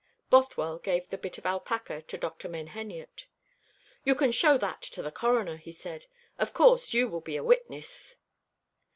Bothwell 0.31 0.79
gave 0.79 1.07
the 1.09 1.17
bit 1.19 1.37
of 1.37 1.45
alpaca 1.45 2.01
to 2.01 2.17
Dr. 2.17 2.49
Menheniot. 2.49 3.27
"You 4.03 4.15
can 4.15 4.31
show 4.31 4.57
that 4.57 4.81
to 4.81 5.03
the 5.03 5.11
Coroner," 5.11 5.57
he 5.57 5.71
said; 5.71 6.07
"of 6.39 6.55
course, 6.55 6.91
you 6.91 7.07
will 7.07 7.21
be 7.21 7.35
a 7.37 7.43
witness." 7.43 8.15